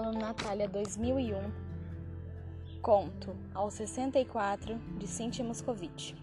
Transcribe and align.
Natália 0.00 0.66
2001, 0.66 1.52
conto 2.80 3.36
aos 3.54 3.74
64 3.74 4.78
de 4.98 5.06
Cintia 5.06 5.44
Moscovitch. 5.44 6.14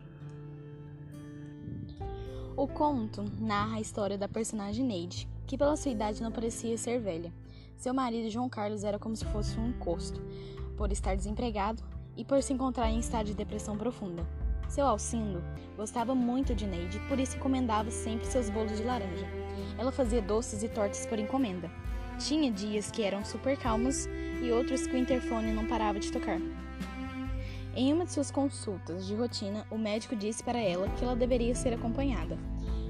O 2.56 2.68
conto 2.68 3.24
narra 3.40 3.78
a 3.78 3.80
história 3.80 4.18
da 4.18 4.28
personagem 4.28 4.84
Neide, 4.84 5.30
que 5.46 5.58
pela 5.58 5.78
sua 5.78 5.92
idade 5.92 6.24
não 6.24 6.32
parecia 6.32 6.76
ser 6.76 7.00
velha. 7.00 7.32
Seu 7.76 7.94
marido 7.94 8.32
João 8.32 8.50
Carlos 8.50 8.84
era 8.84 8.98
como 8.98 9.16
se 9.16 9.26
fosse 9.26 9.60
um 9.60 9.68
encosto, 9.68 10.20
por 10.76 10.92
estar 10.92 11.16
desempregado 11.16 11.84
e 12.18 12.26
por 12.26 12.42
se 12.42 12.52
encontrar 12.52 12.90
em 12.90 12.98
estado 12.98 13.28
de 13.28 13.36
depressão 13.36 13.78
profunda. 13.78 14.26
Seu 14.68 14.88
Alcindo 14.88 15.42
gostava 15.78 16.16
muito 16.16 16.56
de 16.56 16.66
Neide, 16.66 17.00
por 17.08 17.20
isso 17.20 17.38
encomendava 17.38 17.92
sempre 17.92 18.26
seus 18.26 18.50
bolos 18.50 18.76
de 18.76 18.84
laranja. 18.84 19.28
Ela 19.78 19.92
fazia 19.92 20.22
doces 20.22 20.64
e 20.64 20.68
tortas 20.68 21.06
por 21.06 21.20
encomenda. 21.20 21.72
Tinha 22.20 22.52
dias 22.52 22.90
que 22.90 23.04
eram 23.04 23.24
super 23.24 23.56
calmos 23.58 24.08
e 24.42 24.52
outros 24.52 24.88
que 24.88 24.96
o 24.96 24.98
interfone 24.98 25.52
não 25.52 25.68
parava 25.68 26.00
de 26.00 26.12
tocar. 26.12 26.40
Em 27.76 27.94
uma 27.94 28.06
de 28.06 28.12
suas 28.12 28.32
consultas 28.32 29.06
de 29.06 29.14
rotina, 29.14 29.66
o 29.70 29.78
médico 29.78 30.16
disse 30.16 30.44
para 30.44 30.58
ela 30.58 30.90
que 30.90 31.04
ela 31.04 31.16
deveria 31.16 31.54
ser 31.54 31.74
acompanhada, 31.74 32.36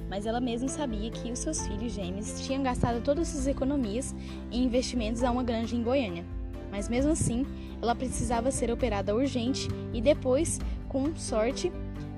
mas 0.10 0.26
ela 0.26 0.40
mesma 0.40 0.70
sabia 0.70 1.12
que 1.12 1.30
os 1.30 1.40
seus 1.40 1.68
filhos 1.68 1.92
gêmeos 1.92 2.40
tinham 2.46 2.64
gastado 2.64 3.04
todas 3.04 3.28
suas 3.28 3.48
economias 3.48 4.16
em 4.50 4.64
investimentos 4.64 5.24
a 5.24 5.32
uma 5.32 5.44
granja 5.44 5.76
em 5.76 5.84
Goiânia. 5.84 6.26
Mas 6.72 6.88
mesmo 6.88 7.12
assim, 7.12 7.46
ela 7.82 7.96
precisava 7.96 8.50
ser 8.50 8.72
operada 8.72 9.14
urgente 9.14 9.68
e 9.94 10.02
depois, 10.02 10.58
com 10.88 11.14
sorte, 11.18 11.70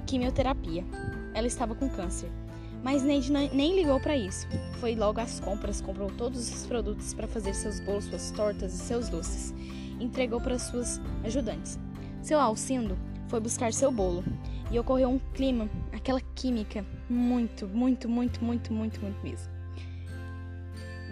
quimioterapia. 0.06 0.86
Ela 1.34 1.48
estava 1.48 1.74
com 1.74 1.90
câncer. 1.90 2.30
Mas 2.84 3.04
Neide 3.04 3.32
nem 3.32 3.76
ligou 3.76 4.00
para 4.00 4.16
isso. 4.16 4.48
Foi 4.80 4.96
logo 4.96 5.20
às 5.20 5.40
compras, 5.40 5.82
comprou 5.82 6.10
todos 6.12 6.50
os 6.50 6.66
produtos 6.66 7.14
para 7.14 7.28
fazer 7.28 7.54
seus 7.54 7.80
bolos, 7.80 8.06
suas 8.06 8.32
tortas 8.32 8.74
e 8.74 8.78
seus 8.78 9.10
doces. 9.10 9.54
Entregou 10.00 10.40
para 10.40 10.58
suas 10.58 11.00
ajudantes. 11.24 11.78
Seu 12.22 12.40
Alcindo 12.40 12.98
foi 13.28 13.40
buscar 13.40 13.74
seu 13.74 13.92
bolo 13.92 14.24
e 14.72 14.80
ocorreu 14.80 15.10
um 15.10 15.20
clima, 15.34 15.70
aquela 15.92 16.22
química, 16.36 16.86
muito, 17.10 17.68
muito, 17.68 18.08
muito, 18.08 18.44
muito, 18.44 18.74
muito, 18.74 19.02
muito 19.02 19.24
mesmo. 19.24 19.52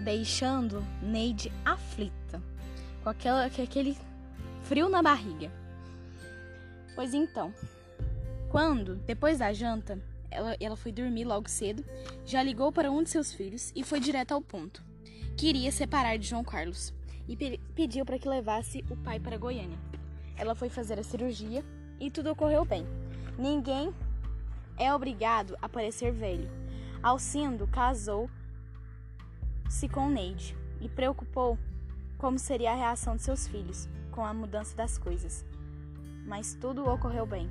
Deixando 0.04 0.84
Neide 1.02 1.52
aflita, 1.64 2.42
com, 3.02 3.10
aquela, 3.10 3.50
com 3.50 3.62
aquele 3.62 3.96
frio 4.62 4.88
na 4.88 5.02
barriga. 5.02 5.50
Pois 6.94 7.14
então, 7.14 7.52
quando, 8.48 8.96
depois 9.06 9.38
da 9.38 9.52
janta, 9.52 9.98
ela, 10.30 10.56
ela 10.60 10.76
foi 10.76 10.92
dormir 10.92 11.24
logo 11.24 11.48
cedo, 11.48 11.84
já 12.24 12.42
ligou 12.42 12.70
para 12.72 12.90
um 12.90 13.02
de 13.02 13.10
seus 13.10 13.32
filhos 13.32 13.72
e 13.74 13.82
foi 13.82 14.00
direto 14.00 14.32
ao 14.32 14.40
ponto. 14.40 14.82
Queria 15.36 15.70
separar 15.70 16.18
de 16.18 16.26
João 16.26 16.44
Carlos 16.44 16.92
e 17.28 17.36
pe 17.36 17.60
pediu 17.74 18.04
para 18.04 18.18
que 18.18 18.28
levasse 18.28 18.84
o 18.90 18.96
pai 18.96 19.20
para 19.20 19.36
Goiânia. 19.36 19.78
Ela 20.36 20.54
foi 20.54 20.68
fazer 20.68 20.98
a 20.98 21.02
cirurgia 21.02 21.64
e 22.00 22.10
tudo 22.10 22.30
ocorreu 22.30 22.64
bem. 22.64 22.86
Ninguém 23.38 23.94
é 24.76 24.92
obrigado 24.92 25.56
a 25.60 25.68
parecer 25.68 26.12
velho. 26.12 26.50
Alcindo 27.02 27.66
casou-se 27.66 28.28
com 29.92 30.08
Neide 30.08 30.56
e 30.80 30.88
preocupou 30.88 31.58
como 32.16 32.38
seria 32.38 32.72
a 32.72 32.76
reação 32.76 33.16
de 33.16 33.22
seus 33.22 33.46
filhos 33.46 33.88
com 34.10 34.24
a 34.24 34.34
mudança 34.34 34.76
das 34.76 34.98
coisas. 34.98 35.44
Mas 36.26 36.54
tudo 36.54 36.88
ocorreu 36.88 37.24
bem. 37.24 37.48